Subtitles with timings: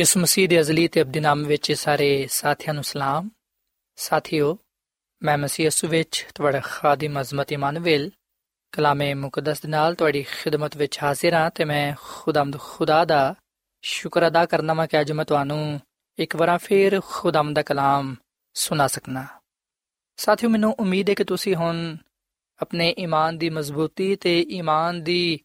[0.00, 3.30] ਯਿਸੂ ਮਸੀਹ ਦੇ ਅਜ਼ਲੀ ਤੇ ਅਬਦੀ ਨਾਮ ਵਿੱਚ ਸਾਰੇ ਸਾਥੀਆਂ ਨੂੰ ਸਲਾਮ।
[3.96, 4.58] ਸਾਥਿਓ,
[5.22, 8.10] ਮੈਂ ਮਸੀਹ ਯਿਸੂ ਵਿੱਚ ਤੁਹਾਡਾ ਖਾਦਮ ਅਜ਼ਮਤ ਇਮਾਨੁਅਲ
[8.72, 13.34] ਕਲਾਮੇ ਮੁਕੱਦਸ ਦੇ ਨਾਲ ਤੁਹਾਡੀ ਖਿਦਮਤ ਵਿੱਚ ਹਾਜ਼ਰ ਹਾਂ ਤੇ ਮੈਂ ਖੁਦਾਮਦ ਖੁਦਾ ਦਾ
[13.82, 15.80] ਸ਼ੁਕਰ ਅਦਾ ਕਰਨਾ ਮੈਂ ਕਿ ਅੱਜ ਮੈਂ ਤੁਹਾਨੂੰ
[16.18, 18.16] ਇੱਕ ਵਾਰ ਫੇਰ ਖੁਦਾਮਦ ਦਾ ਕਲਾਮ
[18.54, 19.26] ਸੁਣਾ ਸਕਣਾ
[20.16, 21.96] ਸਾਥੀਓ, ਮੈਨੂੰ ਉਮੀਦ ਹੈ ਕਿ ਤੁਸੀਂ ਹੁਣ
[22.62, 25.40] ਆਪਣੇ ਈਮਾਨ ਦੀ ਮਜ਼ਬੂਤੀ ਤੇ ਈਮਾਨ ਦੀ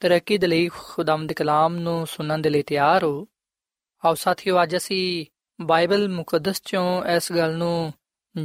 [0.00, 3.28] ਤਰੱਕੀ ਦੇ ਲਈ ਖੁਦਾਮਦ ਕਲਾਮ ਨੂੰ ਸੁਣਨ ਦੇ ਲਈ ਤਿਆਰ ਹੋ।
[4.04, 5.26] ਆਓ ਸਾਥੀਓ, ਅੱਜ ਅਸੀਂ
[5.60, 7.92] ਬਾਈਬਲ ਮੁਕੱਦਸ ਚੋਂ ਇਸ ਗੱਲ ਨੂੰ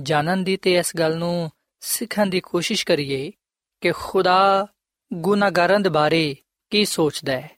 [0.02, 3.32] ਜਾਣਨ ਦੀ ਤੇ ਇਸ ਗੱਲ ਨੂੰ ਸਿੱਖਣ ਦੀ ਕੋਸ਼ਿਸ਼ ਕਰੀਏ
[3.82, 4.68] ਕਿ ਖੁਦਾ
[5.14, 6.36] ਗੁਨਾਹਗਾਰਾਂ ਦੇ ਬਾਰੇ
[6.70, 7.52] ਕੀ ਸੋਚਦਾ ਹੈ।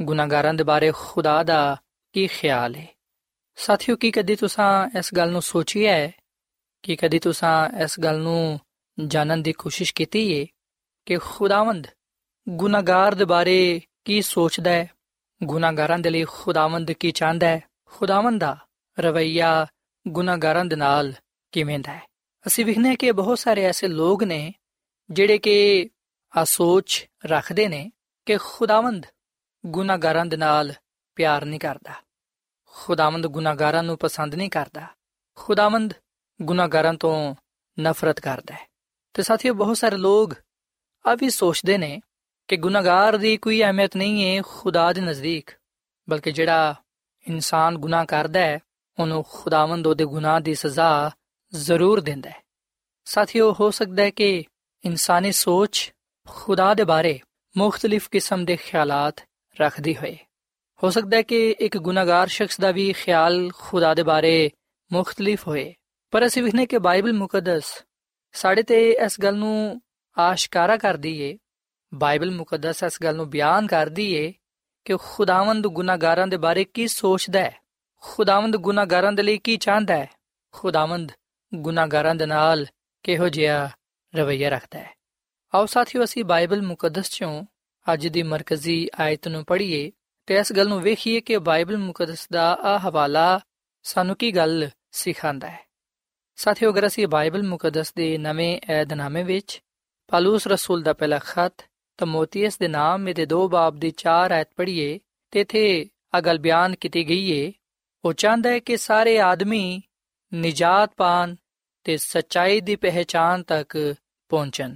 [0.00, 1.76] ਗੁਨਾਹਗਾਰਾਂ ਦੇ ਬਾਰੇ ਖੁਦਾ ਦਾ
[2.12, 2.86] ਕੀ ਖਿਆਲ ਹੈ।
[3.56, 6.12] ਸਾਥੀਓ, ਕੀ ਕਦੀ ਤੁਸੀਂ ਇਸ ਗੱਲ ਨੂੰ ਸੋਚਿਆ ਹੈ?
[6.82, 8.60] ਕਿ ਕਦੀ ਤੁਸੀਂ ਇਸ ਗੱਲ ਨੂੰ
[9.06, 10.46] ਜਾਣਨ ਦੀ ਕੋਸ਼ਿਸ਼ ਕੀਤੀ ਹੈ
[11.06, 11.86] ਕਿ ਖੁਦਾਵੰਦ
[12.48, 14.90] ਗੁਨਾਹਗਾਰ ਦੇ ਬਾਰੇ ਕੀ ਸੋਚਦਾ ਹੈ?
[15.44, 17.60] ਗੁਨਾਹਗਾਰਾਂ ਦੇ ਲਈ ਖੁਦਾਵੰਦ ਕੀ ਚਾਹੁੰਦਾ ਹੈ?
[17.84, 18.56] ਖੁਦਾਵੰਦ ਦਾ
[19.00, 19.66] ਰਵਈਆ
[20.08, 21.14] ਗੁਨਾਹਗਾਰਾਂ ਦੇ ਨਾਲ
[21.52, 22.02] ਕਿਵੇਂ ਦਾ ਹੈ?
[22.46, 24.54] ਅਸੀਂ ਵਿਖਨੇ ਕਿ ਬਹੁਤ ਸਾਰੇ ਐਸੇ ਲੋਕ ਨੇ
[25.10, 25.88] ਜਿਹੜੇ ਕਿ
[26.36, 27.92] ਆ ਸੋਚ ਰੱਖਦੇ ਨੇ
[28.26, 29.06] ਕਿ ਖੁਦਾਵੰਦ
[29.66, 30.74] ਗੁਨਾਹਗਾਰਾਂ ਦੇ ਨਾਲ
[31.14, 31.92] ਪਿਆਰ ਨਹੀਂ ਕਰਦਾ।
[32.64, 34.86] ਖੁਦਾਵੰਦ ਗੁਨਾਹਗਾਰਾਂ ਨੂੰ ਪਸੰਦ ਨਹੀਂ ਕਰਦਾ।
[35.34, 35.94] ਖੁਦਾਵੰਦ
[36.42, 37.34] ਗੁਨਾਹਗਾਰਾਂ ਤੋਂ
[37.80, 38.68] ਨਫ਼ਰਤ ਕਰਦਾ ਹੈ।
[39.14, 40.34] ਤੇ ਸਾਥੀਓ, ਬਹੁਤ ਸਾਰੇ ਲੋਕ
[41.06, 42.00] ਆ ਵੀ ਸੋਚਦੇ ਨੇ
[42.48, 45.50] ਕਿ ਗੁਨਾਹਗਾਰ ਦੀ ਕੋਈ ਅਹਿਮੀਅਤ ਨਹੀਂ ਹੈ ਖੁਦਾ ਦੇ ਨਜ਼ਦੀਕ,
[46.10, 46.74] ਬਲਕਿ ਜਿਹੜਾ
[47.28, 48.58] ਇਨਸਾਨ ਗੁਨਾਹ ਕਰਦਾ ਹੈ,
[48.98, 51.10] ਉਹਨੂੰ ਖੁਦਾਵੰਦ ਉਹਦੇ ਗੁਨਾਹ ਦੀ ਸਜ਼ਾ
[51.54, 52.42] ਜ਼ਰੂਰ ਦਿੰਦਾ ਹੈ।
[53.04, 54.44] ਸਾਥੀਓ, ਹੋ ਸਕਦਾ ਹੈ ਕਿ
[54.84, 55.92] ਇਨਸਾਨੀ ਸੋਚ
[56.28, 57.20] ਖੁਦਾ ਦੇ ਬਾਰੇ
[57.56, 59.14] ਮੁxtਲਿਫ ਕਿਸਮ ਦੇ ਖਿਆਲਾਤ
[59.60, 60.18] ਰੱਖਦੀ ਹੋਏ।
[60.82, 64.50] ਹੋ ਸਕਦਾ ਹੈ ਕਿ ਇੱਕ ਗੁਨਾਹਗਾਰ ਸ਼ਖਸ ਦਾ ਵੀ ਖਿਆਲ ਖੁਦਾ ਦੇ ਬਾਰੇ
[64.92, 65.74] ਮੁxtਲਿਫ ਹੋਏ।
[66.10, 67.84] ਪਰ ਅਸੀਂ ਵਿਖਨੇ ਕਿ ਬਾਈਬਲ ਮੁਕੱਦਸ
[68.32, 69.82] ਸਾਡੇ ਤੇ ਇਸ ਗੱਲ ਨੂੰ
[70.18, 71.38] ਆਸ਼ਕਾਰਾ ਕਰਦੀ ਏ
[71.94, 74.32] ਬਾਈਬਲ ਮੁਕੱਦਸ ਇਸ ਗੱਲ ਨੂੰ ਬਿਆਨ ਕਰਦੀ ਏ
[74.84, 77.60] ਕਿ ਖੁਦਾਵੰਦ ਗੁਨਾਹਗਾਰਾਂ ਦੇ ਬਾਰੇ ਕੀ ਸੋਚਦਾ ਹੈ?
[77.96, 80.10] ਖੁਦਾਵੰਦ ਗੁਨਾਹਗਾਰਾਂ ਦੇ ਲਈ ਕੀ ਚਾਹੁੰਦਾ ਹੈ?
[80.52, 81.12] ਖੁਦਾਵੰਦ
[81.54, 82.66] ਗੁਨਾਹਗਾਰਾਂ ਦੇ ਨਾਲ
[83.02, 83.70] ਕਿਹੋ ਜਿਹਾ
[84.14, 84.94] ਰਵਈਆ ਰੱਖਦਾ ਹੈ?
[85.54, 87.44] ਆਓ ਸਾਥੀਓ, ਅਸੀਂ ਬਾਈਬਲ ਮੁਕੱਦਸ ਚੋਂ
[87.92, 89.92] ਅੱਜ ਦੀ ਮਰਕਜ਼ੀ ਆਇਤ ਨੂੰ ਪੜ੍ਹੀਏ
[90.26, 93.40] ਤੇ ਇਸ ਗੱਲ ਨੂੰ ਵੇਖੀਏ ਕਿ ਬਾਈਬਲ ਮੁਕੱਦਸ ਦਾ ਆ ਹਵਾਲਾ
[93.82, 95.68] ਸਾਨੂੰ ਕੀ ਗੱਲ ਸਿਖਾਉਂਦਾ ਹੈ?
[96.36, 99.62] ਸਾਥੀਓ, ਅਗਰ ਅਸੀਂ ਬਾਈਬਲ ਮੁਕੱਦਸ ਦੇ ਨਵੇਂ ਏਧਨਾਮੇ ਵਿੱਚ
[100.08, 101.67] ਪਾਲੂਸ ਰਸੂਲ ਦਾ ਪਹਿਲਾ ਖਤ
[101.98, 105.00] ਤਮੋਥੀਅਸ ਦੇ ਨਾਮ ਦੇ 2 ਬਾਬ ਦੀ 4 ਆਇਤ ਪੜ੍ਹੀਏ
[105.30, 107.52] ਤੇ ਇਥੇ ਆ ਗੱਲ ਬਿਆਨ ਕੀਤੀ ਗਈ ਏ।
[108.04, 109.82] ਉਹ ਚਾਹੁੰਦਾ ਹੈ ਕਿ ਸਾਰੇ ਆਦਮੀ
[110.34, 111.34] ਨਿਜਾਤ ਪਾਣ
[111.84, 113.94] ਤੇ ਸਚਾਈ ਦੀ ਪਹਿਚਾਨ ਤੱਕ
[114.28, 114.74] ਪਹੁੰਚਣ।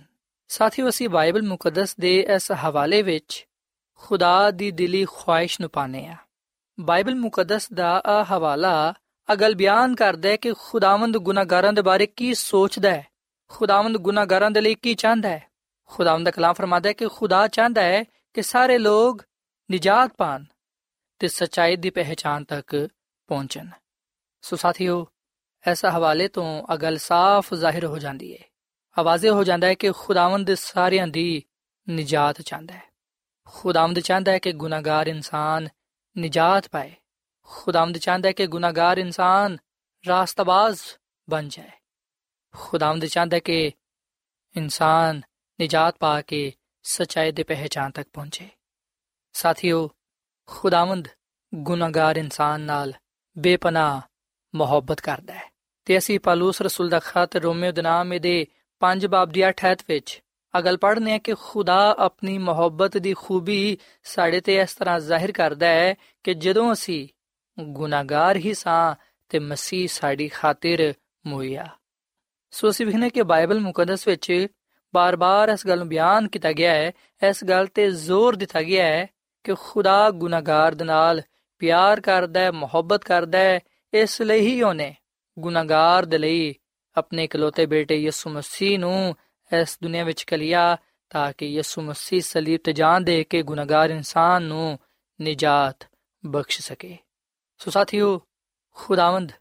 [0.48, 3.46] ਸਾਥੀਓ, ਅਸੀਂ ਬਾਈਬਲ ਮੁਕੱਦਸ ਦੇ ਇਸ ਹਵਾਲੇ ਵਿੱਚ
[3.94, 6.16] ਖੁਦਾ ਦੀ ਦਿਲੀ ਖੁਆਇਸ਼ ਨੂੰ ਪਾਣੇ ਆ
[6.80, 8.94] ਬਾਈਬਲ ਮੁਕੱਦਸ ਦਾ ਆ ਹਵਾਲਾ
[9.32, 13.06] ਅਗਲ ਬਿਆਨ ਕਰਦਾ ਹੈ ਕਿ ਖੁਦਾਵੰਦ ਗੁਨਾਹਗਾਰਾਂ ਦੇ ਬਾਰੇ ਕੀ ਸੋਚਦਾ ਹੈ?
[13.48, 15.52] ਖੁਦਾਵੰਦ ਗੁਨਾਹਗਾਰਾਂ ਦੇ ਲਈ ਕੀ ਚਾਹੁੰਦਾ ਹੈ?
[15.93, 19.22] ਖੁਦਾਵੰਦ ਦਾ ਕਲਾਮ ਫਰਮਾਦਾ ਹੈ ਕਿ ਖੁਦਾ ਚਾਹੁੰਦਾ ਹੈ ਕਿ ਸਾਰੇ ਲੋਕ
[19.70, 20.44] ਨਿਜਾਤ ਪਾਣ
[21.19, 22.89] ਤੇ ਸਚਾਈ ਦੀ ਪਹਿਚਾਨ ਤੱਕ
[23.27, 23.69] ਪਹੁੰਚਣ।
[24.43, 25.06] ਸੋ ਸਾਥੀਓ
[25.67, 28.44] ਐਸਾ ਹਵਾਲੇ ਤੋਂ ਅਗਲ ਸਾਫ਼ ਜ਼ਾਹਿਰ ਹੋ ਜਾਂਦੀ ਹੈ।
[28.99, 31.43] ਆਵਾਜ਼ੇ ਹੋ ਜਾਂਦਾ ਹੈ ਕਿ ਖੁਦਾਵੰਦ ਸਾਰਿਆਂ ਦੀ
[31.89, 32.82] ਨਿਜਾਤ ਚਾਹੁੰਦਾ ਹੈ।
[33.46, 35.69] ਖੁਦਾਵੰਦ ਚਾਹੁੰਦਾ ਹੈ ਕਿ ਗੁਨਾਹਗਾਰ ਇਨਸਾਨ
[36.19, 36.94] ਨਿਜਾਤ ਪਾਏ।
[37.43, 39.58] ਖੁਦਾਵੰਦ ਚਾਹੁੰਦਾ ਹੈ ਕਿ ਗੁਨਾਹਗਾਰ ਇਨਸਾਨ
[40.08, 40.81] ਰਾਸਤਬਾਜ਼
[41.31, 41.70] ਬਣ ਜਾਏ।
[42.56, 43.72] ਖੁਦਾਵੰਦ ਚਾਹੁੰਦਾ ਹੈ ਕਿ
[44.56, 45.22] ਇਨਸਾਨ
[45.62, 46.40] ਨਿਜਾਤ ਪਾ ਕੇ
[46.84, 48.48] ਸਚਾਈ ਦੇ ਪਹਿਚਾਨ ਤੱਕ ਪਹੁੰਚੇ
[49.34, 49.88] ਸਾਥੀਓ
[50.48, 51.08] ਖੁਦਾਵੰਦ
[51.52, 52.92] ਗੁਨਾਹਗਾਰ ਇਨਸਾਨ ਨਾਲ
[53.36, 54.00] ਬੇਪਨਾਹ
[54.54, 55.48] ਮੁਹੱਬਤ ਕਰਦਾ ਹੈ
[55.86, 58.34] ਤੇ ਅਸੀਂ ਪਾਲੂਸ ਰਸੂਲ ਦਾ ਖਤ ਰੋਮੀਓ ਦੇ ਨਾਮ ਦੇ
[58.82, 60.20] 5 ਬਾਬ ਦੀ 8 ਐਤ ਵਿੱਚ
[60.54, 63.60] ਅਗਲ ਪੜ੍ਹਨੇ ਕਿ ਖੁਦਾ ਆਪਣੀ ਮੁਹੱਬਤ ਦੀ ਖੂਬੀ
[64.06, 67.06] ਸਾਡੇ ਤੇ ਇਸ ਤਰ੍ਹਾਂ ਜ਼ਾਹਿਰ ਕਰਦਾ ਹੈ ਕਿ ਜਦੋਂ ਅਸੀਂ
[67.58, 68.94] ਗੁਨਾਹਗਾਰ ਹੀ ਸਾਂ
[69.31, 70.92] ਤੇ ਮਸੀਹ ਸਾਡੀ ਖਾਤਰ
[71.26, 71.69] ਮੋਇਆ
[72.52, 74.31] ਸੋ ਅਸੀਂ ਵਿਖਨੇ ਕਿ ਬਾਈਬਲ ਮੁਕੱਦਸ ਵਿੱਚ
[74.94, 76.93] ਬਾਰ-ਬਾਰ ਇਸ ਗੱਲ ਨੂੰ ਬਿਆਨ ਕੀਤਾ ਗਿਆ ਹੈ,
[77.29, 79.06] ਇਸ ਗੱਲ ਤੇ ਜ਼ੋਰ ਦਿੱਤਾ ਗਿਆ ਹੈ
[79.44, 81.22] ਕਿ ਖੁਦਾ ਗੁਨਾਹਗਾਰ ਦੇ ਨਾਲ
[81.58, 83.61] ਪਿਆਰ ਕਰਦਾ ਹੈ, ਮੁਹੱਬਤ ਕਰਦਾ ਹੈ,
[83.94, 84.94] ਇਸ ਲਈ ਹੀ ਉਹਨੇ
[85.39, 86.55] ਗੁਨਾਹਗਾਰ ਦੇ ਲਈ
[86.96, 89.17] ਆਪਣੇ ਇਕਲੌਤੇ ਬੇਟੇ ਯਿਸੂ ਮਸੀਹ ਨੂੰ
[89.61, 90.77] ਇਸ ਦੁਨੀਆ ਵਿੱਚ ਕਲਿਆ
[91.11, 94.79] ਤਾਂ ਕਿ ਯਿਸੂ ਮਸੀਹ ਸਲੀਬ ਤੇ ਜਾਨ ਦੇ ਕੇ ਗੁਨਾਹਗਾਰ ਇਨਸਾਨ ਨੂੰ
[95.22, 95.87] ਨਜਾਤ
[96.27, 96.99] ਬਖਸ਼ ਸਕੇ।
[97.58, 98.20] ਸੋ ਸਾਥੀਓ,
[98.75, 99.32] ਖੁਦਾਵੰਦ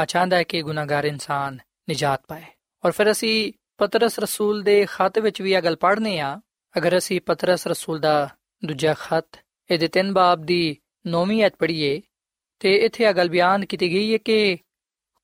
[0.00, 2.44] ਆਚਾਂਦਾ ਹੈ ਕਿ ਗੁਨਾਹਗਾਰ ਇਨਸਾਨ ਨਿਜਾਤ ਪਾਏ।
[2.84, 6.40] ਔਰ ਫਿਰ ਅਸੀਂ ਪਤਰਸ ਰਸੂਲ ਦੇ ਖਤ ਵਿੱਚ ਵੀ ਇਹ ਗੱਲ ਪੜ੍ਹਨੇ ਆ,
[6.74, 8.28] ਅਗਰ ਅਸੀਂ ਪਤਰਸ ਰਸੂਲ ਦਾ
[8.62, 9.38] ਦੂਜਾ ਖਤ,
[9.70, 12.00] ਇਹਦੇ ਤਿੰਨ ਬਾਬ ਦੀ 9ਵੀਂ ਐਤ ਪੜ੍ਹੀਏ,
[12.60, 14.58] ਤੇ ਇੱਥੇ ਇਹ ਗੱਲ ਬਿਆਨ ਕੀਤੀ ਗਈ ਹੈ ਕਿ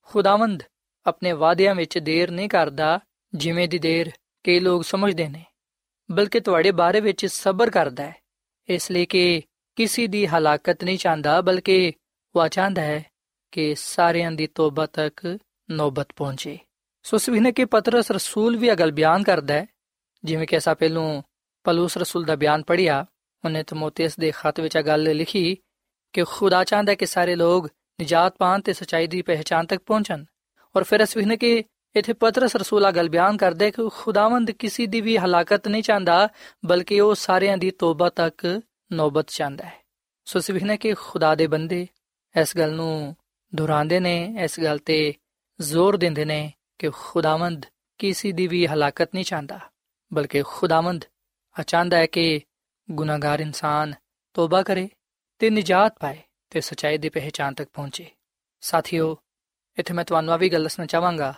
[0.08, 0.62] ਖੁਦਾਵੰਦ
[1.06, 2.98] ਆਪਣੇ ਵਾਅਦਿਆਂ ਵਿੱਚ ਦੇਰ ਨਹੀਂ ਕਰਦਾ
[3.32, 4.10] ਜਿਵੇਂ ਦੀ ਦੇਰ
[4.44, 5.44] ਕਈ ਲੋਕ ਸਮਝਦੇ ਨੇ,
[6.08, 8.14] ਬਲਕਿ ਤੁਹਾਡੇ ਬਾਰੇ ਵਿੱਚ ਸਬਰ ਕਰਦਾ ਹੈ,
[8.68, 9.42] ਇਸ ਲਈ ਕਿ
[9.76, 11.92] ਕਿਸੇ ਦੀ ਹਲਾਕਤ ਨਹੀਂ ਚਾਹੁੰਦਾ, ਬਲਕਿ
[12.34, 13.04] ਉਹ ਚਾਹੁੰਦਾ ਹੈ
[13.52, 15.26] ਕਿ ਸਾਰਿਆਂ ਦੀ ਤੋਬਾ ਤੱਕ
[15.70, 16.58] ਨੌਬਤ ਪਹੁੰਚੇ।
[17.04, 19.66] ਸੋ ਸਵਿਨੇ ਕਿ ਪਤਰਸ ਰਸੂਲ ਵੀ ਇਹ ਗੱਲ ਬਿਆਨ ਕਰਦਾ ਹੈ।
[20.24, 21.22] ਜਿਵੇਂ ਕਿ ਅਸਾਂ ਪਹਿਲੋਂ
[21.64, 23.06] ਪਲੂਸ ਰਸੂਲ ਦਾ ਬਿਆਨ ਪੜਿਆ
[23.44, 25.56] ਉਹਨੇ ਤਮੋਥੀਸ ਦੇ ਖਤ ਵਿੱਚ ਇਹ ਗੱਲ ਲਿਖੀ
[26.12, 27.68] ਕਿ ਖੁਦਾ ਚਾਹੁੰਦਾ ਕਿ ਸਾਰੇ ਲੋਕ
[28.02, 30.24] ਨਜਾਤ ਪਾਣ ਤੇ ਸਚਾਈ ਦੀ ਪਹਿਚਾਨ ਤੱਕ ਪਹੁੰਚਣ।
[30.76, 31.64] ਔਰ ਫਿਰ ਅਸੀਂ ਨੇ ਕਿ
[31.96, 36.28] ਇਥੇ ਪਤਰਸ ਰਸੂਲਾ ਗੱਲ ਬਿਆਨ ਕਰਦੇ ਕਿ ਖੁਦਾਵੰਦ ਕਿਸੇ ਦੀ ਵੀ ਹਲਾਕਤ ਨਹੀਂ ਚਾਹੁੰਦਾ,
[36.64, 38.60] ਬਲਕਿ ਉਹ ਸਾਰਿਆਂ ਦੀ ਤੋਬਾ ਤੱਕ
[38.92, 39.82] ਨੌਬਤ ਚਾਹੁੰਦਾ ਹੈ।
[40.24, 41.86] ਸੋ ਅਸੀਂ ਨੇ ਕਿ ਖੁਦਾ ਦੇ ਬੰਦੇ
[42.40, 43.16] ਇਸ ਗੱਲ ਨੂੰ
[43.54, 45.14] ਦੁਹਰਾਉਂਦੇ ਨੇ, ਇਸ ਗੱਲ ਤੇ
[45.60, 46.52] ਜ਼ੋਰ ਦਿੰਦੇ ਨੇ।
[46.84, 47.66] ਕਿ ਖੁਦਾਵੰਦ
[47.98, 49.58] ਕਿਸੇ ਦੀ ਵੀ ਹਲਾਕਤ ਨਹੀਂ ਚਾਹੁੰਦਾ,
[50.12, 51.04] ਬਲਕਿ ਖੁਦਾਵੰਦ
[51.66, 52.40] ਚਾਹੁੰਦਾ ਹੈ ਕਿ
[52.88, 53.94] ਗੁਨਾਹਗਾਰ ਇਨਸਾਨ
[54.34, 54.88] ਤੋਬਾ ਕਰੇ
[55.40, 56.18] ਤੇ ਨਜਾਤ ਪਾਏ
[56.50, 58.10] ਤੇ ਸਚਾਈ ਦੀ ਪਹਿਚਾਨ ਤੱਕ ਪਹੁੰਚੇ।
[58.60, 59.16] ਸਾਥੀਓ,
[59.76, 61.32] ਇੱਥੇ ਮੈਂ ਤੁਹਾਨੂੰ ਆ ਵੀ ਗੱਲ ਦੱਸਣਾ ਚਾਹਾਂਗਾ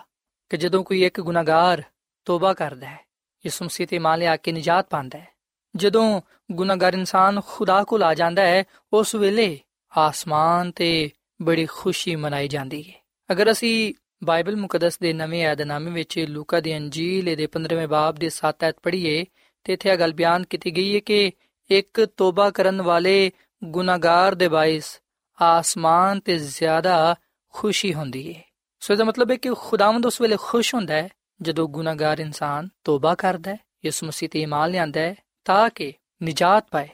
[0.50, 1.83] ਕਿ ਜਦੋਂ ਕੋਈ ਇੱਕ ਗੁਨਾਹਗਾਰ
[2.26, 2.99] ਤੋਬਾ ਕਰਦਾ ਹੈ,
[3.45, 5.29] ਯਿਸੂ ਮਸੀਹ ਤੇ ਮੰਨ ਲਿਆ ਕੇ ਨਜਾਤ ਪਾਉਂਦਾ ਹੈ,
[5.76, 6.21] ਜਦੋਂ
[6.53, 9.61] ਗੁਨਾਹਗਾਰ ਇਨਸਾਨ ਖੁਦਾ ਕੋਲ ਆ ਜਾਂਦਾ ਹੈ, ਉਸ ਵੇਲੇ
[9.93, 11.11] ਆਸਮਾਨ ਤੇ
[11.43, 12.99] ਬੜੀ ਖੁਸ਼ੀ ਮਨਾਈ ਜਾਂਦੀ ਹੈ।
[13.33, 18.30] ਅਗਰ ਅਸੀਂ ਬਾਈਬਲ ਮੁਕੱਦਸ ਦੇ ਨਵੇਂ ਏਧਨਾਮੇ ਵਿੱਚ ਲੂਕਾ ਦੀ ਅੰਜੀਲ ਦੇ 15ਵੇਂ ਬਾਬ ਦੇ
[18.30, 19.25] 7 ਐਤ ਪੜ੍ਹੀਏ,
[19.64, 21.32] ਤੇ ਇੱਥੇ ਇਹ ਗੱਲ ਬਿਆਨ ਕੀਤੀ ਗਈ ਹੈ ਕਿ
[21.70, 23.32] ਇੱਕ ਤੋਬਾ ਕਰਨ ਵਾਲੇ
[23.64, 25.00] ਗੁਨਾਹਗਾਰ ਦੇ ਬਾਇਸ
[25.42, 27.16] ਆਸਮਾਨ ਤੇ ਜ਼ਿਆਦਾ
[27.49, 28.42] ਖੁਸ਼ੀ ਹੁੰਦੀ ਹੈ
[28.80, 31.08] ਸੋ ਇਹਦਾ ਮਤਲਬ ਹੈ ਕਿ ਖੁਦਾਵੰਦ ਉਸ ਵੇਲੇ ਖੁਸ਼ ਹੁੰਦਾ ਹੈ
[31.42, 35.92] ਜਦੋਂ ਗੁਨਾਹਗਾਰ ਇਨਸਾਨ ਤੋਬਾ ਕਰਦਾ ਹੈ, ਯਿਸੂ ਮਸੀਹ ਤੇ ਇਮਾਨ ਲਿਆਂਦਾ ਹੈ ਤਾਂ ਕਿ
[36.23, 36.88] ਨਜਾਤ ਪਾਏ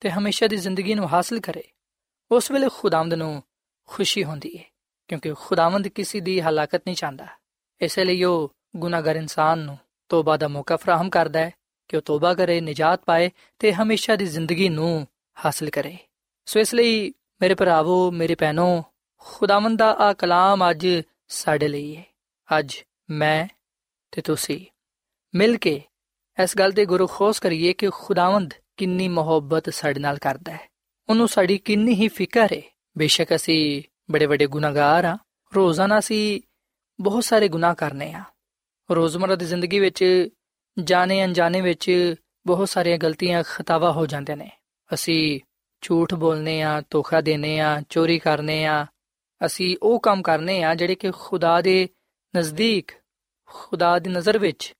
[0.00, 1.62] ਤੇ ਹਮੇਸ਼ਾ ਦੀ ਜ਼ਿੰਦਗੀ ਨੂੰ ਹਾਸਲ ਕਰੇ।
[2.30, 3.42] ਉਸ ਵੇਲੇ ਖੁਦਾਵੰਦ ਨੂੰ
[3.86, 4.64] ਖੁਸ਼ੀ ਹੁੰਦੀ ਹੈ
[5.08, 7.26] ਕਿਉਂਕਿ ਖੁਦਾਵੰਦ ਕਿਸੇ ਦੀ ਹਲਾਕਤ ਨਹੀਂ ਚਾਹੁੰਦਾ।
[7.80, 11.50] ਇਸ ਲਈ ਉਹ ਗੁਨਾਹਗਾਰ ਇਨਸਾਨ ਨੂੰ ਤੋਬਾ ਦਾ ਮੌਕਾ ਫਰਾਹਮ ਕਰਦਾ ਹੈ
[11.88, 15.06] ਕਿ ਉਹ ਤੋਬਾ ਕਰੇ, ਨਜਾਤ ਪਾਏ ਤੇ ਹਮੇਸ਼ਾ ਦੀ ਜ਼ਿੰਦਗੀ ਨੂੰ
[15.44, 15.96] ਹਾਸਲ ਕਰੇ।
[16.46, 18.84] ਸੋ ਇਸ ਲਈ ਮੇਰੇ ਭਰਾਵੋ, ਮੇਰੇ ਭੈਣੋ,
[19.18, 20.88] ਖੁਦਾਵੰਦ ਦਾ ਆ ਕਲਾਮ ਅੱਜ
[21.28, 22.04] ਸਾਡੇ ਲਈ ਹੈ।
[22.58, 22.76] ਅੱਜ
[23.10, 23.48] ਮੈਂ
[24.10, 24.66] ਤੇ ਤੁਸੀਂ
[25.34, 25.82] ਮਿਲ ਕੇ
[26.42, 30.70] ਇਸ ਗੱਲ ਤੇ ਗੁਰੂ ਖੋਸ ਕਰੀਏ ਕਿ ਖੁਦਾਵੰਦ ਕਿੰਨੀ ਮੁਹੱਬਤ ਸਾਡੇ ਨਾਲ ਕਰਦਾ ਹੈ।
[31.08, 32.62] ਉਹਨੂੰ ਸਾਡੀ ਕਿੰਨੀ ਹੀ ਫਿਕਰ ਹੈ।
[32.98, 35.18] ਬੇਸ਼ੱਕ ਅਸੀਂ ਬੜੇ ਵੱਡੇ ਗੁਨਾਹਗਾਰ ਆ।
[35.54, 36.40] ਰੋਜ਼ਾਨਾ ਅਸੀਂ
[37.00, 38.24] ਬਹੁਤ ਸਾਰੇ ਗੁਨਾਹ ਕਰਨੇ ਆ।
[38.90, 40.28] ਰੋਜ਼ਮਰਾ ਦੀ ਜ਼ਿੰਦਗੀ ਵਿੱਚ
[40.84, 42.14] ਜਾਣੇ ਅਣਜਾਣੇ ਵਿੱਚ
[42.46, 44.50] ਬਹੁਤ ਸਾਰੀਆਂ ਗਲਤੀਆਂ, ਖਤਾਵਾ ਹੋ ਜਾਂਦੇ ਨੇ।
[44.94, 45.40] ਅਸੀਂ
[45.80, 48.86] ਝੂਠ ਬੋਲਨੇ ਆ, ਧੋਖਾ ਦੇਨੇ ਆ, ਚੋਰੀ ਕਰਨੇ ਆ।
[49.46, 51.88] ਅਸੀਂ ਉਹ ਕੰਮ ਕਰਨੇ ਆ ਜਿਹੜੇ ਕਿ ਖੁਦਾ ਦੇ
[52.36, 52.90] ਨਜ਼ਦੀਕ,
[53.46, 54.74] ਖੁਦਾ ਦੀ ਨਜ਼ਰ ਵਿੱਚ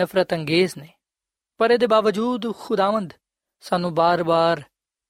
[0.00, 0.92] ਨਫ਼ਰਤ ਅੰਗੇਜ਼ ਨੇ।
[1.58, 3.12] ਪਰ ਇਹਦੇ ਬਾਵਜੂਦ ਖੁਦਾਵੰਦ
[3.60, 4.62] ਸਾਨੂੰ ਬਾਰ-ਬਾਰ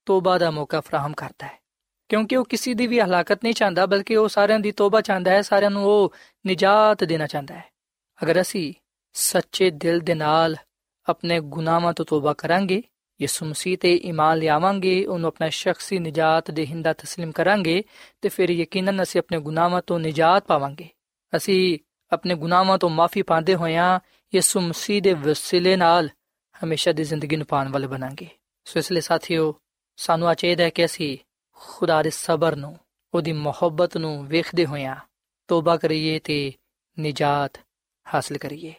[0.07, 1.66] ਤੋਬਾ ਦਾ ਮੌਕਾ ਫਰਾਹਮ ਕਰਦਾ ਹੈ।
[2.10, 5.42] ਕਿਉਂਕਿ ਉਹ ਕਿਸੇ ਦੀ ਵੀ ਹਲਾਕਤ ਨਹੀਂ ਚਾਹੁੰਦਾ ਬਲਕਿ ਉਹ ਸਾਰਿਆਂ ਦੀ ਤੋਬਾ ਚਾਹੁੰਦਾ ਹੈ
[5.42, 6.14] ਸਾਰਿਆਂ ਨੂੰ ਉਹ
[6.48, 7.70] ਨਜਾਤ ਦੇਣਾ ਚਾਹੁੰਦਾ ਹੈ
[8.24, 8.74] ਅਗਰ ਅਸੀਂ
[9.14, 10.56] ਸੱਚੇ ਦਿਲ ਦੇ ਨਾਲ
[11.08, 12.84] ਆਪਣੇ ਗੁਨਾਹਾਂ ਤੋਂ ਤੋਬਾ ਕਰਾਂਗੇ
[13.20, 17.84] ਯਿਸੂ ਮਸੀਹ ਤੇ ਈਮਾਨ ਲਿਆਵਾਂਗੇ ਉਹਨੂੰ ਆਪਣਾ ਸ਼ਖਸੀ ਨਜਾਤ ਦੇਹਿੰਦਾ تسلیم ਕਰਾਂਗੇ
[18.22, 20.90] ਤੇ ਫਿਰ ਯਕੀਨਨ ਅਸੀਂ ਆਪਣੇ ਗੁਨਾਹਾਂ ਤੋਂ ਨਜਾਤ ਪਾਵਾਂਗੇ
[21.36, 21.80] ਅਸੀਂ
[22.12, 24.00] ਆਪਣੇ ਗੁਨਾਹਾਂ ਤੋਂ ਮਾਫੀ ਪਾਉਂਦੇ ਹੋਇਆਂ
[24.34, 26.10] ਯਿਸੂ ਮਸੀਹ ਦੇ ਵਸਿਲੇ ਨਾਲ
[26.64, 28.28] ਹਮੇਸ਼ਾ ਦੀ ਜ਼ਿੰਦਗੀ ਨੂੰ ਪਾਣ ਵਾਲੇ ਬਣਾਂਗੇ
[28.66, 29.54] ਸੋ ਇਸ ਲਈ ਸਾਥੀਓ
[29.98, 31.18] ਸਾਨੂੰ ਚਾਹੀਦਾ ਹੈ ਕਿ ਅਸੀਂ
[31.59, 32.79] ਖੁਦਾ ਦੇ ਸਬਰ ਨੂੰ,
[33.15, 34.97] ਉਹਦੀ ਮੁਹੱਬਤ ਨੂੰ ਵੇਖਦੇ ਹੋਇਆਂ
[35.49, 36.53] ਤੋਬਾ ਕਰੀਏ ਤੇ
[37.01, 37.61] ਨਜਾਤ
[38.15, 38.75] ਹਾਸਲ ਕਰੀਏ।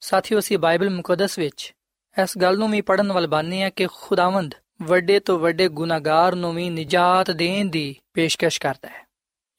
[0.00, 1.74] ਸਾਥੀਓ, ਅਸੀਂ ਬਾਈਬਲ ਮੁਕੱਦਸ ਵਿੱਚ
[2.22, 6.54] ਇਸ ਗੱਲ ਨੂੰ ਵੀ ਪੜਨ ਵਾਲ ਬਾਨੀ ਹੈ ਕਿ ਖੁਦਾਵੰਦ ਵੱਡੇ ਤੋਂ ਵੱਡੇ ਗੁਨਾਹਗਾਰ ਨੂੰ
[6.54, 9.06] ਵੀ ਨਜਾਤ ਦੇਣ ਦੀ ਪੇਸ਼ਕਸ਼ ਕਰਦਾ ਹੈ।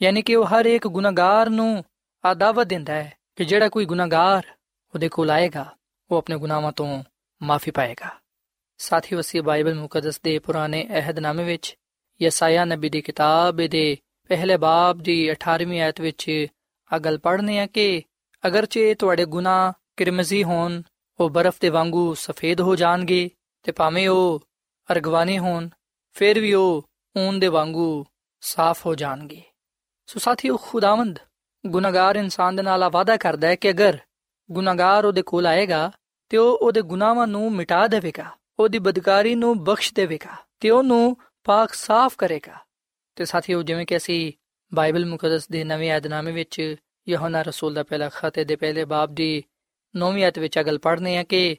[0.01, 1.83] ਯਾਨੀ ਕਿ ਉਹ ਹਰ ਇੱਕ ਗੁਨਾਹਗਾਰ ਨੂੰ
[2.25, 4.47] ਆਦਾਵਤ ਦਿੰਦਾ ਹੈ ਕਿ ਜਿਹੜਾ ਕੋਈ ਗੁਨਾਹਗਾਰ
[4.93, 5.75] ਉਹਦੇ ਕੋਲ ਆਏਗਾ,
[6.11, 7.03] ਉਹ ਆਪਣੇ ਗੁਨਾਹਾਂ ਤੋਂ
[7.43, 8.19] ਮਾਫੀ ਪਾਏਗਾ।
[8.77, 11.77] ਸਾਥੀਓ, ਅਸੀਂ ਬਾਈਬਲ ਮੁਕੱਦਸ ਦੇ ਪੁਰਾਣੇ ਅਹਿਦਨਾਮੇ ਵਿੱਚ
[12.21, 13.97] ਯਸਾਇਆ ਨਬੀ ਦੀ ਕਿਤਾਬ ਦੇ
[14.29, 16.47] ਪਹਿਲੇ ਬਾਬ ਦੀ 18ਵੀਂ ਆਇਤ ਵਿੱਚ
[16.93, 18.01] ਆ ਗੱਲ ਪੜ੍ਹਨੇ ਆ ਕਿ
[18.47, 20.81] ਅਗਰਚੇ ਤੁਹਾਡੇ ਗੁਨਾਹ ਕਿਰਮਜ਼ੀ ਹੋਣ,
[21.19, 23.29] ਉਹ ਬਰਫ਼ ਦੇ ਵਾਂਗੂ ਸਫੇਦ ਹੋ ਜਾਣਗੇ
[23.63, 24.43] ਤੇ ਭਾਵੇਂ ਉਹ
[24.91, 25.69] ਅਰਗਵਾਨੀ ਹੋਣ,
[26.15, 28.05] ਫਿਰ ਵੀ ਉਹ ਊਨ ਦੇ ਵਾਂਗੂ
[28.41, 29.41] ਸਾਫ਼ ਹੋ ਜਾਣਗੇ।
[30.07, 31.19] ਸੋ ਸਾਥੀਓ, ਖੁਦਾਵੰਦ
[31.65, 33.97] ਗੁਨਾਹਗਾਰ ਇਨਸਾਨ ਦੇ ਨਾਲ ਵਾਅਦਾ ਕਰਦਾ ਹੈ ਕਿ ਅਗਰ
[34.51, 35.91] ਗੁਨਾਹਗਾਰ ਉਹਦੇ ਕੋਲ ਆਏਗਾ
[36.29, 41.73] ਤੇ ਉਹ ਉਹਦੇ ਗੁਨਾਹਾਂ ਨੂੰ ਮਿਟਾ ਦੇਵੇਗਾ, ਉਹਦੀ ਬਦਕਾਰੀ ਨੂੰ ਬਖਸ਼ ਦੇਵੇਗਾ ਤੇ ਉਹਨੂੰ ਪਾਕ
[41.73, 42.55] ਸਾਫ਼ ਕਰੇਗਾ।
[43.15, 44.33] ਤੇ ਸਾਥੀਓ, ਜਿਵੇਂ ਕਿ ਅਸੀਂ
[44.73, 46.75] ਬਾਈਬਲ ਮੁਕੱਦਸ ਦੇ ਨਵੇਂ ਆਦਨਾਮੇ ਵਿੱਚ
[47.09, 49.43] ਯਹੋਨਾ ਰਸੂਲ ਦਾ ਪਹਿਲਾ ਖਤ ਦੇ ਪਹਿਲੇ ਬਾਬ ਦੀ
[49.95, 51.57] 9ਵੀਂ ਆਇਤ ਵਿੱਚ ਅਗਲ ਪੜ੍ਹਨੇ ਆ ਕਿ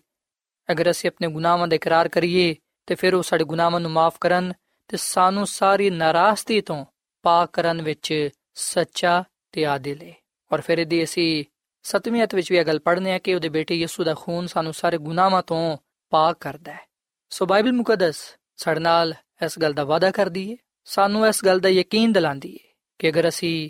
[0.72, 4.52] ਅਗਰ ਅਸੀਂ ਆਪਣੇ ਗੁਨਾਹਾਂ ਦਾ ਇਕਰਾਰ ਕਰੀਏ, ਤੇ ਫਿਰ ਉਹ ਸਾਡੇ ਗੁਨਾਹਾਂ ਨੂੰ ਮਾਫ ਕਰਨ
[4.88, 6.84] ਤੇ ਸਾਨੂੰ ਸਾਰੀ ਨਾਰਾਜ਼ਗੀ ਤੋਂ
[7.22, 10.14] ਪਾਕ ਕਰਨ ਵਿੱਚ ਸੱਚਾ ਤੇ ਆਦਿਲ ਹੈ
[10.52, 11.44] ਔਰ ਫਿਰ ਇਹਦੀ ਅਸੀਂ
[11.82, 14.74] ਸਤਵੀਂ ਆਇਤ ਵਿੱਚ ਵੀ ਇਹ ਗੱਲ ਪੜ੍ਹਨੇ ਆ ਕਿ ਉਹਦੇ ਬੇਟੇ ਯਿਸੂ ਦਾ ਖੂਨ ਸਾਨੂੰ
[14.74, 15.78] ਸਾਰੇ ਗੁਨਾਹਾਂ ਤੋਂ
[16.10, 16.88] ਪਾਕ ਕਰਦਾ ਹੈ।
[17.30, 21.69] ਸੋ ਬਾਈਬਲ ਮੁਕੱਦਸ ਸਾਡੇ ਨਾਲ ਇਸ ਗੱਲ ਦਾ ਵਾਅਦਾ ਕਰਦੀ ਹੈ ਸਾਨੂੰ ਇਸ ਗੱਲ ਦਾ
[21.69, 23.69] ਯਕੀਨ ਦਿਲਾਉਂਦੀ ਹੈ ਕਿ ਅਗਰ ਅਸੀਂ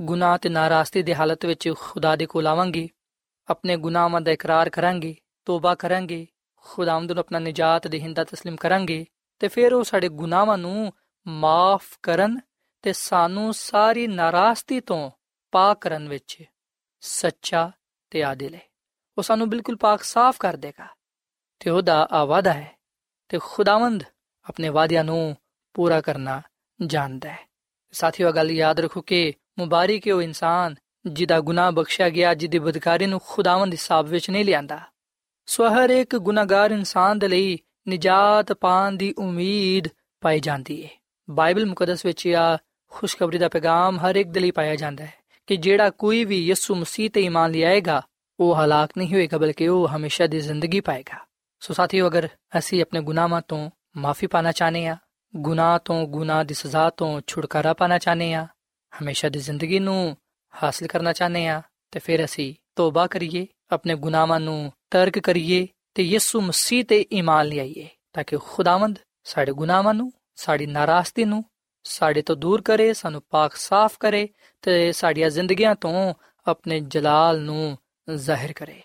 [0.00, 2.88] ਗੁਨਾਹ ਤੇ ਨਾਰਾਜ਼ਗੀ ਦੀ ਹਾਲਤ ਵਿੱਚ ਖੁਦਾ ਦੇ ਕੋਲ ਆਵਾਂਗੇ
[3.48, 5.14] ਆਪਣੇ ਗੁਨਾਹਾਂ ਦਾ ਇਕਰਾਰ ਕਰਾਂਗੇ
[5.44, 6.26] ਤੋਬਾ ਕਰਾਂਗੇ
[6.56, 9.06] ਖੁਦਾਵੰਦ ਨੂੰ ਆਪਣਾ ਨਜਾਤ ਦੇਹਿੰਦਾ تسلیم ਕਰਾਂਗੇ
[9.38, 10.92] ਤੇ ਫਿਰ ਉਹ ਸਾਡੇ ਗੁਨਾਹਾਂ ਨੂੰ
[11.26, 12.40] ਮਾਫ ਕਰਨ
[12.82, 15.10] ਤੇ ਸਾਨੂੰ ਸਾਰੀ ਨਾਰਾਜ਼ਗੀ ਤੋਂ
[15.50, 16.44] ਪਾਕ ਕਰਨ ਵਿੱਚ
[17.00, 17.70] ਸੱਚਾ
[18.10, 18.60] ਤੇ ਆਦਿਲ ਹੈ
[19.18, 20.88] ਉਹ ਸਾਨੂੰ ਬਿਲਕੁਲ ਪਾਕ ਸਾਫ਼ ਕਰ ਦੇਗਾ
[21.60, 22.78] ਤੇ ਉਹਦਾ ਆਵਾਦਾ ਹੈ
[23.28, 24.04] ਤੇ ਖੁਦਾਵੰਦ
[24.49, 25.37] ਆਪਣੇ ਵਾਅਦਿਆਂ ਨੂੰ
[25.73, 26.41] ਪੂਰਾ ਕਰਨਾ
[26.85, 27.49] ਜਾਣਦਾ ਹੈ।
[27.91, 30.75] ਸਾਥੀਓ ਗੱਲ ਯਾਦ ਰੱਖੋ ਕਿ ਮੁਬਾਰਕ ਹੈ ਉਹ ਇਨਸਾਨ
[31.05, 34.79] ਜਿਹਦਾ ਗੁਨਾਹ ਬਖਸ਼ਿਆ ਗਿਆ, ਜਿਹਦੀ ਬਦਕਾਰੀ ਨੂੰ ਖੁਦਾਵੰਦ ਹਿਸਾਬ ਵਿੱਚ ਨਹੀਂ ਲਿਆਂਦਾ।
[35.45, 37.57] ਸੋ ਹਰ ਇੱਕ ਗੁਨਾਹਗਾਰ ਇਨਸਾਨ ਦੇ ਲਈ
[37.89, 39.87] ਨਜਾਤ ਪਾਣ ਦੀ ਉਮੀਦ
[40.21, 40.89] ਪਾਈ ਜਾਂਦੀ ਹੈ।
[41.29, 42.57] ਬਾਈਬਲ ਮੁਕੱਦਸ ਵਿੱਚ ਆ
[42.89, 45.13] ਖੁਸ਼ਖਬਰੀ ਦਾ ਪੈਗਾਮ ਹਰ ਇੱਕ ਦੇ ਲਈ ਪਾਇਆ ਜਾਂਦਾ ਹੈ
[45.47, 48.01] ਕਿ ਜਿਹੜਾ ਕੋਈ ਵੀ ਯਿਸੂ ਮਸੀਹ ਤੇ ਈਮਾਨ ਲਿਆਏਗਾ,
[48.39, 51.25] ਉਹ ਹਲਾਕ ਨਹੀਂ ਹੋਏਗਾ, ਬਲਕਿ ਉਹ ਹਮੇਸ਼ਾ ਦੀ ਜ਼ਿੰਦਗੀ ਪਾਏਗਾ।
[51.59, 54.97] ਸੋ ਸਾਥੀਓ, ਅਗਰ ਅਸੀਂ ਆਪਣੇ ਗੁਨਾਹਾਂ ਤੋਂ ਮਾਫੀ ਪਾਣਾ ਚਾਹਨੇ ਆ
[55.33, 58.47] ਗੁਨਾਹ ਤੋਂ ਗੁਨਾਹ ਦੀ ਸਜ਼ਾ ਤੋਂ ਛੁਟਕਾਰਾ ਪਾਣਾ ਚਾਹਨੇ ਆ
[58.93, 60.15] ਹਮੇਸ਼ਾ ਦੀ ਜ਼ਿੰਦਗੀ ਨੂੰ
[60.53, 61.61] ਹਾਸਲ ਕਰਨਾ ਚਾਹਨੇ ਆ
[61.91, 67.47] ਤੇ ਫਿਰ ਅਸੀਂ ਤੋਬਾ ਕਰੀਏ ਆਪਣੇ ਗੁਨਾਹਾਂ ਨੂੰ ਤਰਕ ਕਰੀਏ ਤੇ ਯਿਸੂ ਮਸੀਹ ਤੇ ਈਮਾਨ
[67.47, 71.43] ਲਿਆਈਏ ਤਾਂ ਕਿ ਖੁਦਾਵੰਦ ਸਾਡੇ ਗੁਨਾਹਾਂ ਨੂੰ ਸਾਡੀ ਨਾਰਾਜ਼ਗੀ ਨੂੰ
[71.85, 74.27] ਸਾਡੇ ਤੋਂ ਦੂਰ ਕਰੇ ਸਾਨੂੰ ਪਾਕ ਸਾਫ਼ ਕਰੇ
[74.63, 76.13] ਤੇ ਸਾਡੀਆਂ ਜ਼ਿੰਦਗੀਆਂ ਤੋਂ
[76.47, 78.81] ਆਪਣੇ ਜਲਾਲ ਨੂੰ ਜ਼ਾਹਿਰ ਕਰੇ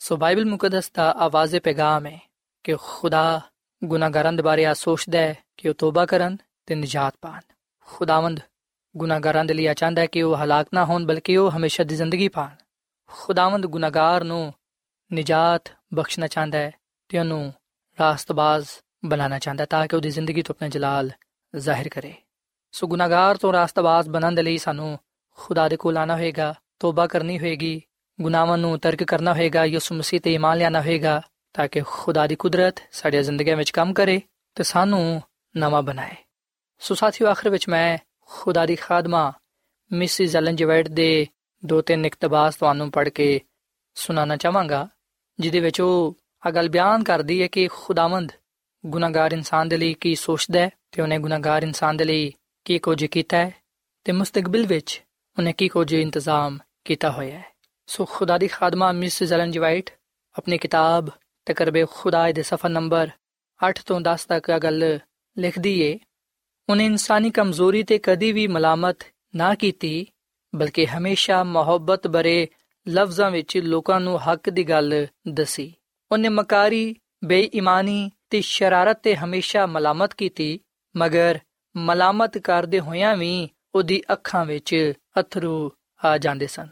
[0.00, 2.18] ਸੋ ਬਾਈਬਲ ਮੁਕੱਦਸ ਦਾ ਆਵਾਜ਼ੇ ਪੈਗਾਮ ਹੈ
[2.64, 3.40] ਕਿ ਖੁਦਾ
[3.84, 7.40] ਗੁਨਾਹਗਾਰਾਂ ਦੇ ਬਾਰੇ ਆ ਸੋਚਦਾ ਹੈ ਕਿ ਉਹ ਤੋਬਾ ਕਰਨ ਤੇ ਨਜਾਤ ਪਾਣ
[7.86, 8.40] ਖੁਦਾਵੰਦ,
[8.96, 12.28] ਗੁਨਾਹਗਾਰਾਂ ਦੇ ਲਈ ਚਾਹੁੰਦਾ ਹੈ ਕਿ ਉਹ ਹਲਾਕ ਨਾ ਹੋਣ, ਬਲਕਿ ਉਹ ਹਮੇਸ਼ਾ ਦੀ ਜ਼ਿੰਦਗੀ
[12.28, 12.54] ਪਾਣ
[13.06, 14.52] ਖੁਦਾਵੰਦ, ਗੁਨਾਹਗਾਰ ਨੂੰ
[15.14, 16.72] ਨਜਾਤ ਬਖਸ਼ਣਾ ਚਾਹੁੰਦਾ ਹੈ
[17.08, 17.52] ਤੇ ਉਹਨੂੰ
[18.00, 18.68] ਰਾਸਤਬਾਜ਼
[19.04, 21.10] ਬਣਾਉਣਾ ਚਾਹੁੰਦਾ ਤਾਂ ਕਿ ਉਹਦੀ ਜ਼ਿੰਦਗੀ ਤੋਂ ਆਪਣਾ ਜਲਾਲ
[21.56, 22.14] ਜ਼ਾਹਿਰ ਕਰੇ।
[22.72, 24.98] ਸੋ ਗੁਨਾਹਗਾਰ ਤੋਂ ਰਾਸਤਬਾਜ਼ ਬਣਨ ਦੇ ਲਈ ਸਾਨੂੰ
[25.30, 27.82] ਖੁਦਾ ਦੇ ਕੋਲ ਆਣਾ ਹੋਏਗਾ, ਤੋਬਾ ਕਰਨੀ ਹੋਏਗੀ,
[28.20, 31.22] ਗੁਨਾਹਾਂ ਨੂੰ ਤਰਕ ਕਰਨਾ ਹੋਏਗਾ, ਯਿਸੂ ਮਸੀਹ ਤੇ ਈਮਾਨ ਲਿਆਣਾ ਹੋਏਗਾ।
[31.56, 34.20] ਤਾਂ ਕਿ ਖੁਦਾ ਦੀ ਕੁਦਰਤ ਸਾਡੀਆਂ ਜ਼ਿੰਦਗੀਆਂ ਵਿੱਚ ਕੰਮ ਕਰੇ
[34.54, 35.22] ਤੇ ਸਾਨੂੰ
[35.56, 36.16] ਨਵਾਂ ਬਣਾਏ।
[36.78, 39.32] ਸੋ ਸਾਥੀਓ, ਆਖਰ ਵਿੱਚ ਮੈਂ ਖੁਦਾ ਦੀ ਖਾਦਮਾ
[39.92, 41.26] ਮਿਸਿਸ ਐਲਨ ਜਵੈਟ ਦੇ
[41.64, 43.40] ਦੋ ਤਿੰਨ ਇਕਤਬਾਸ ਤੁਹਾਨੂੰ ਪੜ੍ਹ ਕੇ
[43.94, 44.88] ਸੁਣਾਉਣਾ ਚਾਹਾਂਗਾ,
[45.40, 46.16] ਜਿਹਦੇ ਵਿੱਚ ਉਹ
[46.46, 48.32] ਆ ਗੱਲ ਬਿਆਨ ਕਰਦੀ ਹੈ ਕਿ ਖੁਦਾਵੰਦ
[48.86, 52.32] ਗੁਨਾਹਗਾਰ ਇਨਸਾਨ ਦੇ ਲਈ ਕੀ ਸੋਚਦਾ ਹੈ ਤੇ ਉਹਨੇ ਗੁਨਾਹਗਾਰ ਇਨਸਾਨ ਦੇ ਲਈ
[52.64, 53.54] ਕੀ ਕੁਝ ਕੀਤਾ ਹੈ
[54.04, 55.02] ਤੇ ਮੁਸਤਕਬਲ ਵਿੱਚ
[55.38, 57.52] ਉਹਨੇ ਕੀ ਕੁਝ ਇੰਤਜ਼ਾਮ ਕੀਤਾ ਹੋਇਆ ਹੈ।
[57.86, 59.90] ਸੋ ਖੁਦਾ ਦੀ ਖਾਦਮਾ ਮਿਸਿਸ ਐਲਨ ਜਵਾਈਟ
[60.38, 61.08] ਆਪਣੀ ਕਿਤਾਬ
[61.46, 63.10] ਤਕਰਬੇ ਖੁਦਾ ਦੇ ਸਫਾ ਨੰਬਰ
[63.68, 64.98] 8 ਤੋਂ 10 ਤੱਕ ਇਹ ਗੱਲ
[65.38, 65.98] ਲਿਖਦੀ ਏ।
[66.68, 68.96] ਉਹਨੇ ਇਨਸਾਨੀ ਕਮਜ਼ੋਰੀ ਤੇ ਕਦੀ ਵੀ ਮਲਾਮਤ
[69.34, 70.06] ਨਾ ਕੀਤੀ,
[70.54, 72.48] ਬਲਕਿ ਹਮੇਸ਼ਾ ਮੁਹੱਬਤ ਭਰੇ
[72.88, 75.74] ਲਫ਼ਜ਼ਾਂ ਵਿੱਚ ਲੋਕਾਂ ਨੂੰ ਹੱਕ ਦੀ ਗੱਲ ਦਸੀ।
[76.12, 80.60] ਉਹਨੇ ਮਕਾਰੀ, ਬੇਈਮਾਨੀ ਤੇ ਸ਼ਰਾਰਤ ਤੇ ਹਮੇਸ਼ਾ ਮਲਾਮਤ ਕੀਤੀ,
[80.96, 81.38] ਮਗਰ
[81.76, 85.70] ਮਲਾਮਤ ਕਰਦੇ ਹੋਇਆਂ ਵੀ ਉਹਦੀ ਅੱਖਾਂ ਵਿੱਚ ਅਥਰੂ
[86.04, 86.68] ਆ ਜਾਂਦੇ ਸਨ।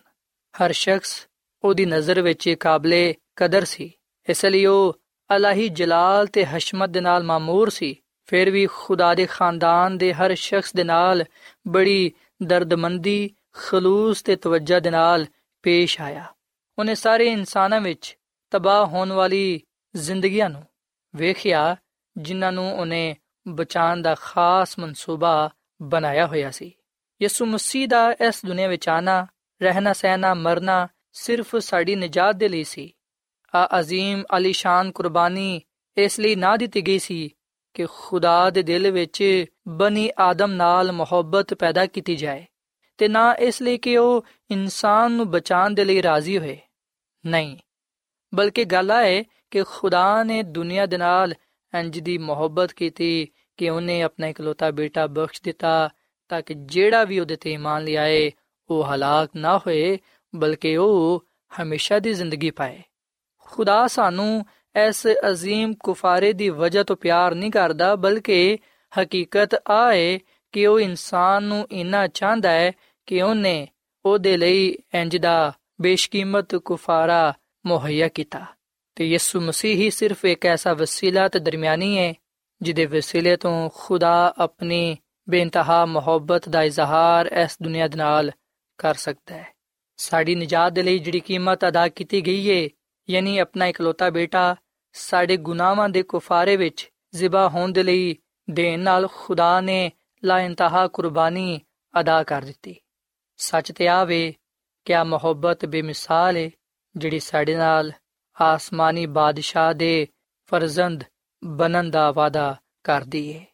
[0.55, 1.29] ਹਰ ਸ਼ਖਸ
[1.65, 3.93] ਉਹਦੀ ਨਜ਼ਰ ਵਿੱਚ ਕਾਬਲੇ ਕਦਰ ਸੀ।
[4.29, 5.01] ਇਸ ਲਈ ਉਹ
[5.37, 10.35] ਅਲਾਹੀ ਜਲਾਲ ਤੇ ਹਸ਼ਮਤ ਦੇ ਨਾਲ ਮਾਮੂਰ ਸੀ। ਫਿਰ ਵੀ ਖੁਦਾ ਦੇ ਖਾਨਦਾਨ ਦੇ ਹਰ
[10.35, 11.25] ਸ਼ਖਸ ਦੇ ਨਾਲ
[11.69, 15.27] ਬੜੀ ਦਰਦਮੰਦੀ, ਖਲੂਸ ਤੇ ਤਵੱਜਾ ਦੇ ਨਾਲ
[15.63, 16.25] ਪੇਸ਼ ਆਇਆ।
[16.79, 18.19] ਉਹਨੇ ਸਾਰੇ ਇਨਸਾਨਾਂ ਵਿੱਚ
[18.51, 19.61] ਤਬਾਹ ਹੋਣ ਵਾਲੀ
[19.97, 20.63] ਜ਼ਿੰਦਗੀਆਂ ਨੂੰ
[21.17, 21.77] ਵੇਖਿਆ,
[22.17, 23.17] ਜਿਨ੍ਹਾਂ ਨੂੰ ਉਹਨੇ
[23.49, 25.51] ਬਚਾਉਣ ਦਾ ਖਾਸ ਮਨਸੂਬਾ
[25.83, 26.73] ਬਣਾਇਆ ਹੋਇਆ ਸੀ।
[27.23, 29.27] ਯਿਸੂ ਮਸੀਹ ਦਾ ਇਸ ਦੁਨੀਆ ਵਿੱਚ ਆਣਾ
[29.63, 32.95] ਰਹਿਣਾ, ਸਹਿਣਾ, ਮਰਨਾ ਸਿਰਫ ਸਾਡੀ ਨਜਾਤ ਦੇ ਲਈ ਸੀ।
[33.54, 35.62] ਆ عظیم ਅਲੀਸ਼ਾਨ ਕੁਰਬਾਨੀ
[35.98, 37.30] ਇਸ ਲਈ ਨਾ ਦਿੱਤੀ ਗਈ ਸੀ
[37.76, 42.46] ਕਿ ਖੁਦਾ ਦੇ ਦਿਲ ਵਿੱਚ ਬਨੀ ਆਦਮ ਨਾਲ ਮੁਹੱਬਤ ਪੈਦਾ ਕੀਤੀ ਜਾਏ
[42.98, 46.58] ਤੇ ਨਾ ਇਸ ਲਈ ਕਿ ਉਹ ਇਨਸਾਨ ਨੂੰ ਬਚਾਉਣ ਦੇ ਲਈ ਰਾਜ਼ੀ ਹੋਏ
[47.26, 47.58] ਨਹੀਂ
[48.34, 51.34] ਬਲਕਿ ਗੱਲ ਹੈ ਕਿ ਖੁਦਾ ਨੇ ਦੁਨੀਆ ਦੇ ਨਾਲ
[51.74, 55.90] ਇੰਜ ਦੀ ਮੁਹੱਬਤ ਕੀਤੀ ਕਿ ਉਹਨੇ ਆਪਣਾ ਇਕਲੌਤਾ ਬੇਟਾ ਬਖਸ਼ ਦਿੱਤਾ
[56.30, 58.32] ਤਾਂ ਕਿ ਜਿਹੜਾ ਵੀ ਉਹਦੇ ਤੇ ਇਮਾਨ ਲਿਆਏ
[58.70, 59.98] ਉਹ ਹਲਾਕ ਨਾ ਹੋਏ
[60.36, 62.82] ਬਲਕਿ ਉਹ ਹਮੇਸ਼ਾ ਦੀ ਜ਼ਿੰਦਗੀ ਪਾਏ
[63.54, 64.46] ਖੁਦਾ ਸਾਨੂੰ
[64.76, 68.58] ਇਸ عظیم ਕੁਫਾਰੇ ਦੀ ਵਜ੍ਹਾ ਤੋਂ ਪਿਆਰ ਨਹੀਂ ਕਰਦਾ ਬਲਕਿ
[68.94, 70.20] ਹਕੀਕਤ ਆਏ
[70.54, 72.72] ਕਿ ਉਹ ਇਨਸਾਨ ਨੂੰ ਇੰਨਾ ਚਾਹੁੰਦਾ ਹੈ
[73.08, 73.68] ਕਿ ਉਹਨੇ
[74.06, 77.34] ਉਹਦੇ ਲਈ ਇੰਜ ਦਾ ਬੇਸ਼ਕੀਮਤ ਕੁਫਾਰਾ
[77.66, 78.46] ਮੁਹੱਈਆ ਕੀਤਾ
[78.98, 82.14] ਤੇ ਯਿਸੂ ਮਸੀਹ ਹੀ ਸਿਰਫ ਇੱਕ ਐਸਾ ਵਸੀਲਾ ਤੇ ਦਰਮਿਆਨੀ ਹੈ
[82.62, 88.32] ਜਿਹਦੇ ਵਸੀਲੇ ਤੋਂ ਖੁਦਾ ਆਪਣੀ ਬੇਇੰਤਹਾ ਮੁਹੱਬਤ ਦਾ ਇਜ਼ਹਾਰ ਇਸ ਦੁਨੀਆ ਦੇ ਨਾਲ
[88.80, 89.48] ਕਰ ਸਕਦਾ ਹੈ
[90.00, 92.68] ਸਾਡੀ ਨਜਾਤ ਦੇ ਲਈ ਜਿਹੜੀ ਕੀਮਤ ਅਦਾ ਕੀਤੀ ਗਈ ਹੈ
[93.11, 94.57] ਯਾਨੀ ਆਪਣਾ ਇਕਲੌਤਾ ਬੇਟਾ
[94.93, 98.17] ਸਾਡੇ ਗੁਨਾਹਾਂ ਦੇ ਕੁਫਾਰੇ ਵਿੱਚ ਜ਼ਿਬਾ ਹੋਣ ਦੇ ਲਈ
[98.51, 99.93] ਦੇਣ ਨਾਲ ਖੁਦਾ ਨੇ
[100.25, 101.61] ਲਾ ਇੰਤਹਾ ਕੁਰਬਾਨੀ
[102.01, 102.77] ਅਦਾ ਕਰ ਦਿੱਤੀ।
[103.37, 104.35] ਸੱਚ ਤੇ ਆਵੇ
[104.85, 106.51] ਕਿ ਆ ਮੁਹੱਬਤ ਬੇਮਿਸਾਲ ਹੈ
[106.97, 107.93] ਜਿਹੜੀ ਸਾਡੇ ਨਾਲ
[108.41, 110.09] ਆਸਮਾਨੀ ਬਾਦਸ਼ਾਹ ਦੇ
[110.47, 111.05] ਫਰਜ਼ੰਦ
[111.45, 113.47] ਬਣਨ ਦਾ ਵਾਦਾ ਕਰਦੀ ਹੈ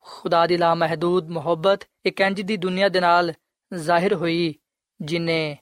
[0.00, 3.32] ਖੁਦਾ ਦੀ ਲਾ ਮਹਦੂਦ ਮੁਹੱਬਤ ਇੱਕ ਇੰਜ ਦੀ ਦੁਨੀਆ ਦੇ ਨਾਲ
[3.74, 4.54] ਜ਼ਾਹਿਰ ਹੋਈ,
[5.00, 5.58] ਜਿਨੇ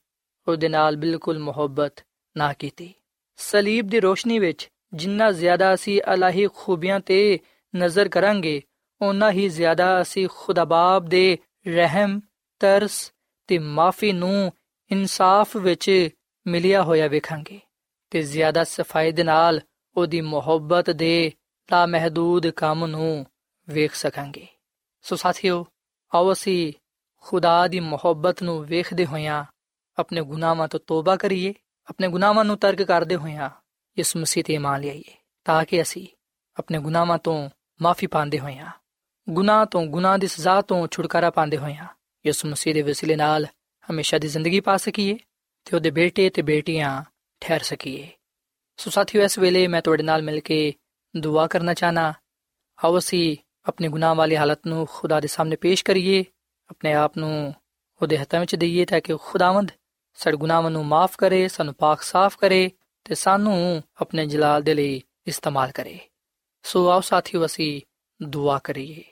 [0.48, 2.04] ਉਹਦੇ ਨਾਲ ਬਿਲਕੁਲ ਮੁਹੱਬਤ
[2.36, 2.94] ਨਾ ਕੀਤੀ।
[3.40, 7.38] ਸਲੀਬ ਦੀ ਰੋਸ਼ਨੀ ਵਿੱਚ ਜਿੰਨਾ ਜ਼ਿਆਦਾ ਅਸੀਂ ਅਲਾਹੀ ਖੂਬੀਆਂ ਤੇ
[7.76, 8.62] ਨਜ਼ਰ ਕਰਾਂਗੇ
[9.02, 12.20] ਉਨਾ ਹੀ ਜ਼ਿਆਦਾ ਅਸੀਂ ਖੁਦਾ ਬਾਪ ਦੇ ਰਹਿਮ,
[12.58, 13.12] ਤਰਸ
[13.46, 14.52] ਤੇ ਮਾਫੀ ਨੂੰ
[14.92, 16.08] ਇਨਸਾਫ ਵਿੱਚ
[16.46, 17.60] ਮਿਲਿਆ ਹੋਇਆ ਵੇਖਾਂਗੇ
[18.10, 19.60] ਤੇ ਜ਼ਿਆਦਾ ਸਫ਼ਾਈ ਦੇ ਨਾਲ
[19.96, 21.32] ਉਹਦੀ ਮੁਹੱਬਤ ਦੇ
[21.72, 23.26] ਲਾ ਮਹਦੂਦ ਕੰਮ ਨੂੰ
[23.68, 24.46] ਵੇਖ ਸਕਾਂਗੇ।
[25.02, 25.66] ਸੋ ਸਾਥੀਓ,
[26.14, 26.72] ਆਓ ਅਸੀਂ
[27.16, 29.44] ਖੁਦਾ ਦੀ ਮੁਹੱਬਤ ਨੂੰ ਵੇਖਦੇ ਹੋਇਆਂ
[29.98, 31.54] ਆਪਣੇ ਗੁਨਾਹਾਂ ਤੋਂ ਤੋਬਾ ਕਰੀਏ।
[31.90, 33.50] ਆਪਣੇ ਗੁਨਾਹਾਂ ਨੂੰ ਤਰਕ ਕਰਦੇ ਹੋਇਆਂ
[33.96, 35.12] ਇਸ ਮਸੀਹ ਤੇ ਇਮਾਨ ਲਈਏ
[35.44, 36.06] ਤਾਂ ਕਿ ਅਸੀਂ
[36.58, 37.50] ਆਪਣੇ ਗੁਨਾਹਾਂ ਤੋਂ
[37.82, 38.70] ਮਾਫੀ ਪਾਉਂਦੇ ਹੋਇਆਂ,
[39.28, 41.86] ਗੁਨਾਹ ਤੋਂ ਗੁਨਾਹ ਦੀ ਸਜ਼ਾ ਤੋਂ ਛੁਟਕਾਰਾ ਪਾਉਂਦੇ ਹੋਇਆਂ
[42.24, 43.46] ਇਸ ਮਸੀਹ ਦੇ ਵਸੀਲੇ ਨਾਲ
[43.90, 45.18] ਹਮੇਸ਼ਾ ਦੀ ਜ਼ਿੰਦਗੀ ਪਾ ਸਕੀਏ
[45.64, 47.02] ਤੇ ਉਹਦੇ ਬੇਟੇ ਤੇ ਬੇਟੀਆਂ
[47.40, 48.08] ਠਹਿਰ ਸਕੀਏ।
[48.76, 50.74] ਸੋ ਸਾਥੀਓ, ਇਸ ਵੇਲੇ ਮੈਂ ਤੁਹਾਡੇ ਨਾਲ ਮਿਲ ਕੇ
[51.16, 52.12] ਦੁਆ ਕਰਨਾ ਚਾਹਨਾ,
[52.84, 56.24] ਆਓ ਅਸੀਂ ਆਪਣੇ ਗੁਨਾਹ ਵਾਲੀ ਹਾਲਤ ਨੂੰ ਖੁਦਾ ਦੇ ਸਾਹਮਣੇ ਪੇਸ਼ ਕਰੀਏ,
[56.70, 57.54] ਆਪਣੇ ਆਪ ਨੂੰ
[58.02, 59.72] ਉਹਦੇ ਹੱਥਾਂ ਵਿੱਚ ਦਈਏ ਤਾਂ ਕਿ ਖੁਦਾਵੰਦ
[60.14, 62.70] ਸਾਡੇ ਗੁਨਾਹਾਂ ਨੂੰ ਮਾਫ ਕਰੇ, ਸਾਨੂੰ ਪਾਕ ਸਾਫ਼ ਕਰੇ
[63.04, 65.98] ਤੇ ਸਾਨੂੰ ਆਪਣੇ ਜਲਾਲ ਦੇ ਲਈ ਇਸਤੇਮਾਲ ਕਰੇ।
[66.62, 67.80] ਸੋ ਆਓ ਸਾਥੀਓ, ਅਸੀਂ
[68.22, 69.04] ਦੁਆ ਕਰੀਏ।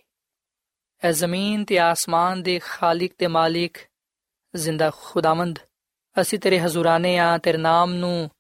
[1.04, 3.76] ਐ ਜ਼ਮੀਨ ਤੇ ਆਸਮਾਨ ਦੇ ਖਾਲਿਕ ਤੇ ਮਾਲਿਕ,
[4.56, 5.58] ਜ਼ਿੰਦਾ ਖੁਦਾਵੰਦ,
[6.20, 8.30] ਅਸੀਂ ਤੇਰੇ ਹਜ਼ੂਰਾਨੇ ਆ, ਤੇਰੇ ਨਾਮ ਨੂੰ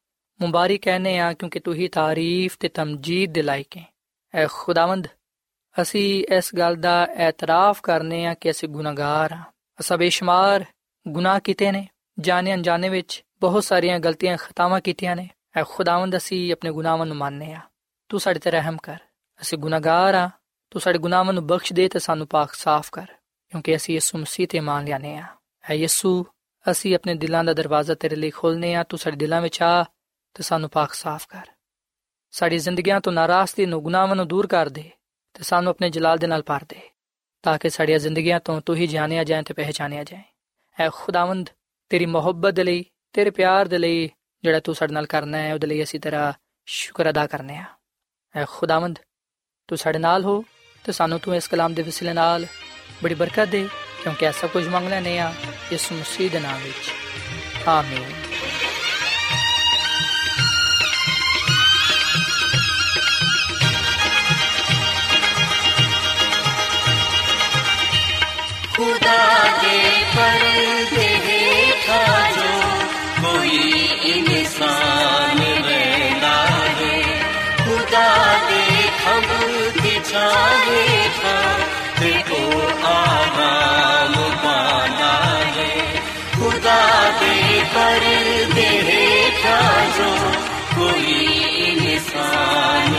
[0.40, 3.92] ਮੁਬਾਰਕ ਕਹਨੇ ਆ, ਕਿਉਂਕਿ ਤੂੰ ਹੀ ਤਾਰੀਫ ਤੇ ਤਮਜੀਦ ਦੇ ਲਾਇਕ ਹੈ।
[4.34, 5.08] ਐ ਖੁਦਾਵੰਦ,
[5.82, 9.42] ਅਸੀਂ ਇਸ ਗੱਲ ਦਾ ਇਤਰਾਫ ਕਰਨੇ ਆ ਕਿ ਅਸੀਂ ਗੁਨਾਹਗਾਰ ਆ।
[9.80, 10.64] ਅਸਾਂ ਬੇਸ਼ੁਮਾਰ
[11.08, 11.88] ਗੁਨਾਹ ਕੀਤੇ ਨੇ।
[12.20, 17.16] ਜਾਣੇ ਅਣਜਾਣੇ ਵਿੱਚ ਬਹੁਤ ਸਾਰੀਆਂ ਗਲਤੀਆਂ ਖਤਾਵਾਂ ਕੀਤੀਆਂ ਨੇ। ਐ ਖੁਦਾਵੰਦ ਅਸੀਂ ਆਪਣੇ ਗੁਨਾਹਾਂ ਨੂੰ
[17.16, 17.60] ਮੰਨਨੇ ਆ
[18.08, 18.98] ਤੂੰ ਸਾਡੇ ਤੇ ਰਹਿਮ ਕਰ।
[19.42, 20.30] ਅਸੀਂ ਗੁਨਾਹਗਾਰ ਆ
[20.70, 23.06] ਤੂੰ ਸਾਡੇ ਗੁਨਾਹਾਂ ਨੂੰ ਬਖਸ਼ ਦੇ ਤੇ ਸਾਨੂੰ ਪਾਕ ਸਾਫ਼ ਕਰ।
[23.48, 25.24] ਕਿਉਂਕਿ ਅਸੀਂ ਯਿਸੂ ਮਸੀਹ ਤੇ ਮੰਨ ਲਿਆਨੇ ਆ
[25.70, 26.26] ਐ ਯਿਸੂ,
[26.70, 29.84] ਅਸੀਂ ਆਪਣੇ ਦਿਲਾਂ ਦਾ ਦਰਵਾਜ਼ਾ ਤੇਰੇ ਲਈ ਖੋਲਨੇ ਆ ਤੂੰ ਸਾਡੇ ਦਿਲਾਂ ਵਿੱਚ ਆ
[30.34, 31.46] ਤੇ ਸਾਨੂੰ ਪਾਕ ਸਾਫ਼ ਕਰ।
[32.30, 34.90] ਸਾਡੀ ਜ਼ਿੰਦਗੀਆਂ ਤੋਂ ਨਾਰਾਜ਼ਗੀ ਨੂੰ, ਗੁਨਾਹਾਂ ਨੂੰ ਦੂਰ ਕਰ ਦੇ
[35.34, 36.80] ਤੇ ਸਾਨੂੰ ਆਪਣੇ ਜਲਾਲ ਦੇ ਨਾਲ ਭਰ ਦੇ,
[37.42, 40.22] ਤਾਂ ਕਿ ਸਾਡੀਆਂ ਜ਼ਿੰਦਗੀਆਂ ਤੋਂ ਤੂੰ ਹੀ ਜਾਣਿਆ ਜਾਏ ਤੇ ਪਹਿਚਾਨਿਆ ਜਾਏ।
[40.80, 41.50] ਐ ਖੁਦਾਵੰਦ
[41.88, 44.10] ਤੇਰੀ ਮੁਹੱਬਤ ਦੇ ਲਈ, ਤੇਰੇ ਪਿਆਰ ਦੇ ਲਈ
[44.42, 46.32] ਜਿਹੜਾ ਤੂੰ ਸਾਡੇ ਨਾਲ ਕਰਨਾ ਹੈ, ਉਹਦੇ ਲਈ ਅਸੀਂ ਤੇਰਾ
[46.66, 47.64] ਸ਼ੁਕਰ ਅਦਾ ਕਰਨੇ ਆ
[48.36, 48.98] ਐ ਖੁਦਾਵੰਦ,
[49.68, 50.44] ਤੂੰ ਸਾਡੇ ਨਾਲ ਹੋ
[50.84, 52.46] ਤੇ ਸਾਨੂੰ ਤੂੰ ਇਸ ਕਲਾਮ ਦੇ ਵਸਿਲੇ ਨਾਲ
[53.02, 53.68] ਬੜੀ ਬਰਕਤ ਦੇ,
[54.02, 55.32] ਕਿਉਂਕਿ ਐਸਾ ਕੁਝ ਮੰਗਣਾ ਨਹੀਂ ਆ
[55.72, 58.12] ਇਸ ਮਸੀਹ ਦੇ ਨਾਮ ਵਿੱਚ। ਆਮੀਨ।
[68.76, 69.16] ਖੁਦਾ
[69.62, 70.97] ਦੇ ਪਰਦੇ
[71.88, 72.48] जो
[76.78, 76.96] है
[77.60, 78.08] खुदा
[78.48, 78.64] दे
[79.02, 79.28] खम
[79.78, 80.84] की छावे
[81.18, 81.36] था
[82.00, 82.42] ते को
[82.90, 85.14] आराम पाना
[85.56, 85.72] है
[86.36, 86.80] खुदा
[87.20, 89.58] दे पर्दे हेठा
[89.98, 90.10] जो
[90.74, 91.18] कोई
[91.70, 92.97] इंसान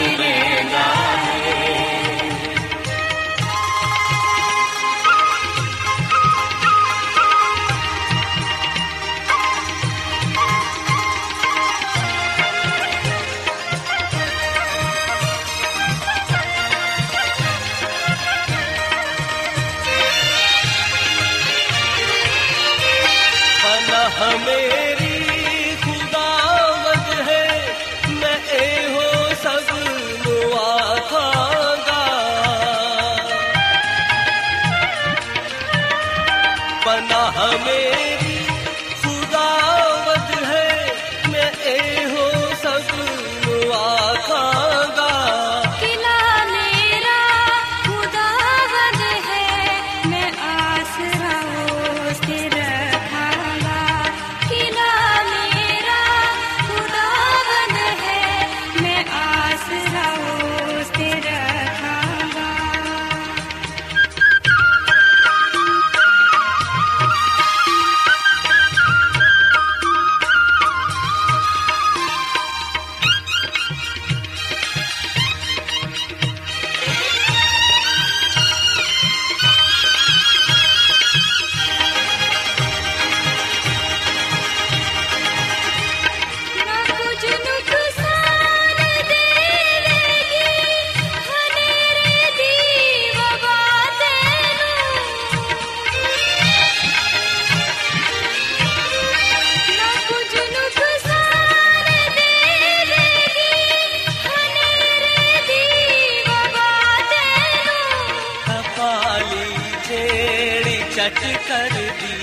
[111.47, 112.17] ਕਰਦੀ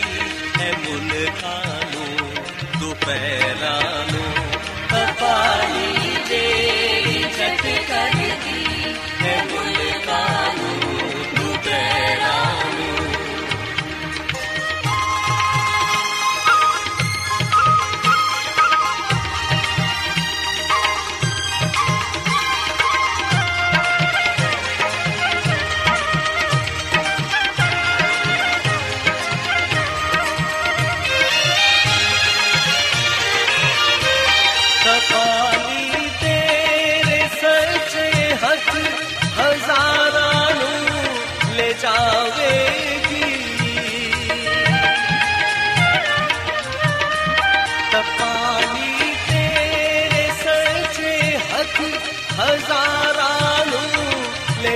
[0.61, 2.11] ਹੈ ਮੁਲਕਾਂ ਨੂੰ
[2.81, 4.33] ਦੁਪਹਿਰਾਂ ਨੂੰ
[4.88, 8.31] ਕਪਾਲੀ ਤੇਰੀ ਜਤ ਕਰਦੀ।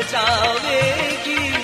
[0.02, 1.59] जाएगी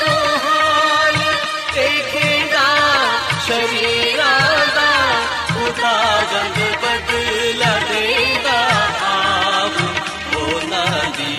[0.00, 1.16] ਤੋਂ ਹਾਲ
[1.74, 2.68] ਦੇਖੇਗਾ
[3.46, 4.92] ਸ਼ਰੀਰਾਂ ਦਾ
[5.48, 5.92] ਖੁਦਾ
[6.32, 8.58] ਰੰਗ ਬਦਲਾ ਦੇਗਾ
[9.08, 11.38] ਆਪ ਉਹਨਾਂ ਦੀ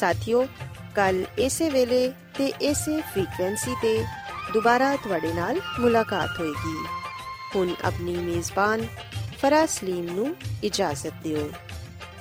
[0.00, 0.46] ਸਾਥਿਓ,
[0.94, 4.04] ਕੱਲ ਇਸੇ ਵੇਲੇ ਤੇ ਇਸੇ ਫ੍ਰੀਕਵੈਂਸੀ ਤੇ
[4.52, 6.76] ਦੁਬਾਰਾ ਤੁਹਾਡੇ ਨਾਲ ਮੁਲਾਕਾਤ ਹੋਏਗੀ।
[7.56, 8.86] ਹੁਣ ਆਪਣੀ ਮੇਜ਼ਬਾਨ
[9.42, 11.50] ਫਰਾਜ਼ ਸਲੀਮ ਨੂੰ ਇਜਾਜ਼ਤ ਦਿਓ।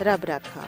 [0.01, 0.61] ਰੱਬ ਰਾਖਾ।